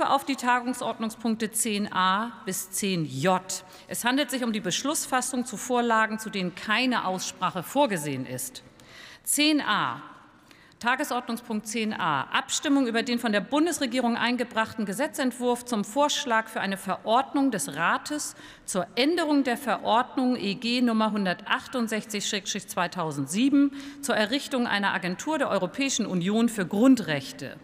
[0.00, 3.40] auf die Tagungsordnungspunkte 10a bis 10j.
[3.86, 8.62] Es handelt sich um die Beschlussfassung zu Vorlagen, zu denen keine Aussprache vorgesehen ist.
[9.26, 10.00] 10a
[10.80, 17.50] Tagesordnungspunkt 10a Abstimmung über den von der Bundesregierung eingebrachten Gesetzentwurf zum Vorschlag für eine Verordnung
[17.50, 18.36] des Rates
[18.66, 23.70] zur Änderung der Verordnung EG Nummer 168/2007
[24.02, 27.56] zur Errichtung einer Agentur der Europäischen Union für Grundrechte.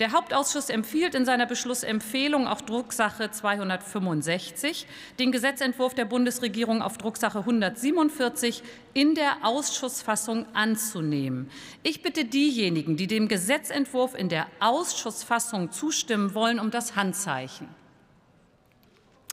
[0.00, 4.86] Der Hauptausschuss empfiehlt in seiner Beschlussempfehlung auf Drucksache 265
[5.18, 8.62] den Gesetzentwurf der Bundesregierung auf Drucksache 147
[8.94, 11.50] in der Ausschussfassung anzunehmen.
[11.82, 17.68] Ich bitte diejenigen, die dem Gesetzentwurf in der Ausschussfassung zustimmen wollen, um das Handzeichen.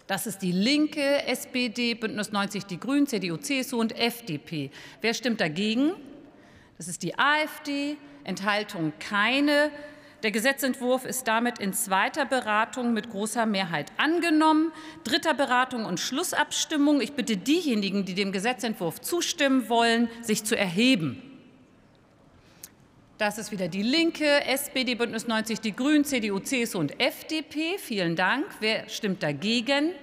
[0.05, 4.71] Das ist die Linke, SPD, Bündnis 90 Die Grünen, CDU, CSU und FDP.
[4.99, 5.93] Wer stimmt dagegen?
[6.77, 7.95] Das ist die AfD.
[8.25, 9.71] Enthaltung keine.
[10.27, 14.73] Der Gesetzentwurf ist damit in zweiter Beratung mit großer Mehrheit angenommen.
[15.05, 16.99] Dritter Beratung und Schlussabstimmung.
[16.99, 21.21] Ich bitte diejenigen, die dem Gesetzentwurf zustimmen wollen, sich zu erheben.
[23.17, 27.77] Das ist wieder die Linke, SPD, Bündnis 90, die Grünen, CDU, CSU und FDP.
[27.77, 28.47] Vielen Dank.
[28.59, 29.93] Wer stimmt dagegen?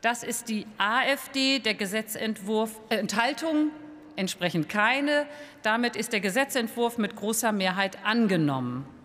[0.00, 1.60] Das ist die AfD.
[1.60, 3.70] Der Gesetzentwurf äh, Enthaltung
[4.16, 5.28] entsprechend keine.
[5.62, 8.97] Damit ist der Gesetzentwurf mit großer Mehrheit angenommen.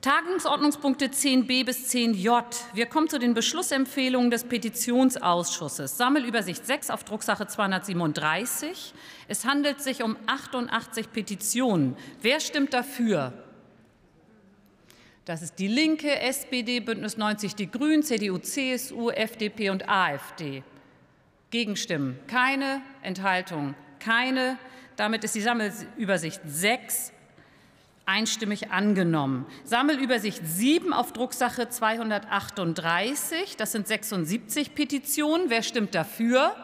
[0.00, 2.44] Tagungsordnungspunkte 10b bis 10j.
[2.72, 5.96] Wir kommen zu den Beschlussempfehlungen des Petitionsausschusses.
[5.96, 8.94] Sammelübersicht 6 auf Drucksache 237.
[9.26, 11.96] Es handelt sich um 88 Petitionen.
[12.22, 13.32] Wer stimmt dafür?
[15.24, 20.62] Das ist die Linke, SPD, Bündnis 90 Die Grünen, CDU, CSU, FDP und AfD.
[21.50, 24.58] Gegenstimmen keine, Enthaltung keine.
[24.94, 27.12] Damit ist die Sammelübersicht 6
[28.08, 29.46] einstimmig angenommen.
[29.64, 33.56] Sammelübersicht 7 auf Drucksache 238.
[33.56, 35.50] Das sind 76 Petitionen.
[35.50, 36.56] Wer stimmt dafür?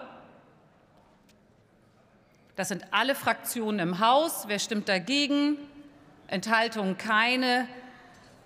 [2.57, 4.45] Das sind alle Fraktionen im Haus.
[4.49, 5.59] Wer stimmt dagegen?
[6.29, 7.69] Enthaltungen keine.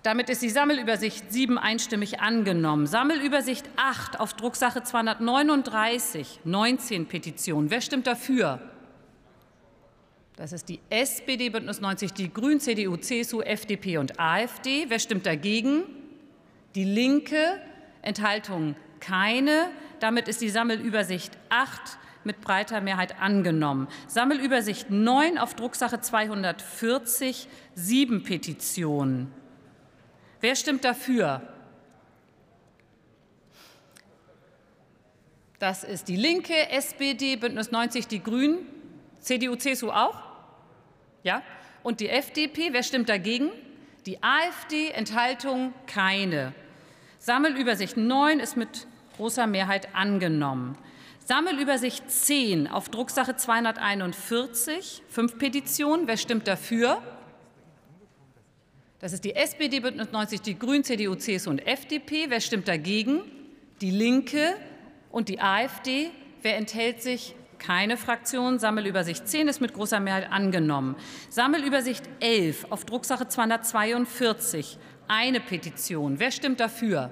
[0.03, 2.85] Damit ist die Sammelübersicht 7 einstimmig angenommen.
[2.85, 7.69] Sammelübersicht 8 auf Drucksache 239, 19 Petitionen.
[7.69, 8.61] Wer stimmt dafür?
[10.39, 14.85] Das ist die SPD, Bündnis 90, die Grünen, CDU, CSU, FDP und AfD.
[14.87, 15.83] Wer stimmt dagegen?
[16.75, 17.59] Die Linke.
[18.01, 19.69] Enthaltung keine.
[19.99, 21.81] Damit ist die Sammelübersicht 8
[22.23, 23.89] mit breiter Mehrheit angenommen.
[24.07, 29.33] Sammelübersicht 9 auf Drucksache 240, sieben Petitionen.
[30.39, 31.41] Wer stimmt dafür?
[35.59, 38.59] Das ist die Linke, SPD, Bündnis 90, die Grünen,
[39.19, 40.28] CDU, CSU auch?
[41.23, 41.43] Ja?
[41.83, 43.49] Und die FDP, wer stimmt dagegen?
[44.05, 46.53] Die AfD, Enthaltung keine.
[47.19, 48.87] Sammelübersicht 9 ist mit
[49.17, 50.77] großer Mehrheit angenommen.
[51.25, 56.07] Sammelübersicht 10 auf Drucksache 241, fünf Petitionen.
[56.07, 57.01] Wer stimmt dafür?
[58.99, 62.29] Das ist die SPD, Bündnis 90, die Grünen, CDU, CSU und FDP.
[62.29, 63.21] Wer stimmt dagegen?
[63.79, 64.55] Die Linke
[65.11, 66.11] und die AfD.
[66.41, 67.35] Wer enthält sich?
[67.59, 68.57] Keine Fraktion.
[68.57, 70.95] Sammelübersicht 10 ist mit großer Mehrheit angenommen.
[71.29, 74.77] Sammelübersicht 11 auf Drucksache 242.
[75.07, 76.19] Eine Petition.
[76.19, 77.11] Wer stimmt dafür?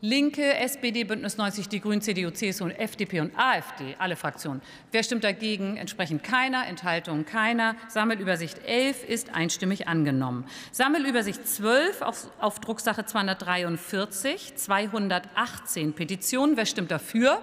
[0.00, 4.62] Linke, SPD, Bündnis 90, die Grünen, CDU, CSU und FDP und AfD, alle Fraktionen.
[4.92, 5.76] Wer stimmt dagegen?
[5.76, 6.68] Entsprechend keiner.
[6.68, 7.74] Enthaltungen keiner.
[7.88, 10.44] Sammelübersicht 11 ist einstimmig angenommen.
[10.70, 16.56] Sammelübersicht 12 auf, auf Drucksache 243, 218 Petitionen.
[16.56, 17.42] Wer stimmt dafür?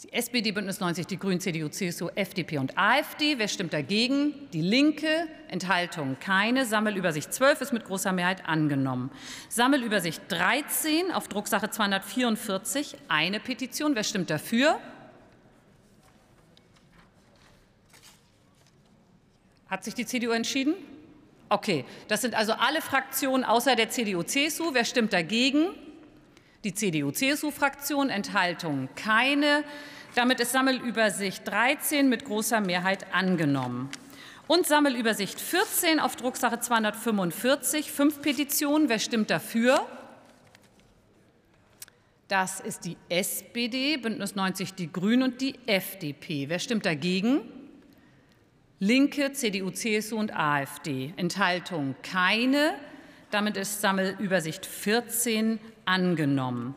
[0.00, 3.38] Die SPD, Bündnis 90, die Grünen, CDU, CSU, FDP und AfD.
[3.38, 4.48] Wer stimmt dagegen?
[4.52, 5.28] Die Linke.
[5.48, 6.64] Enthaltung keine.
[6.64, 9.10] Sammelübersicht 12 ist mit großer Mehrheit angenommen.
[9.50, 13.94] Sammelübersicht 13 auf Drucksache 244 eine Petition.
[13.94, 14.80] Wer stimmt dafür?
[19.68, 20.74] Hat sich die CDU entschieden?
[21.50, 24.72] Okay, das sind also alle Fraktionen außer der CDU-CSU.
[24.72, 25.68] Wer stimmt dagegen?
[26.64, 28.08] Die CDU-CSU-Fraktion.
[28.08, 29.64] Enthaltung keine.
[30.14, 33.90] Damit ist Sammelübersicht 13 mit großer Mehrheit angenommen.
[34.46, 38.88] Und Sammelübersicht 14 auf Drucksache 245, fünf Petitionen.
[38.88, 39.80] Wer stimmt dafür?
[42.28, 46.48] Das ist die SPD, Bündnis 90 Die Grünen und die FDP.
[46.48, 47.40] Wer stimmt dagegen?
[48.78, 51.12] Linke, CDU, CSU und AfD.
[51.16, 52.74] Enthaltung keine.
[53.30, 56.74] Damit ist Sammelübersicht 14 angenommen.